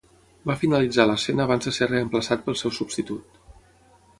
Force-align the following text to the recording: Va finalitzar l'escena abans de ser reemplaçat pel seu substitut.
Va 0.51 0.53
finalitzar 0.61 1.03
l'escena 1.09 1.45
abans 1.45 1.69
de 1.69 1.73
ser 1.79 1.89
reemplaçat 1.91 2.45
pel 2.49 2.59
seu 2.63 2.75
substitut. 2.79 3.41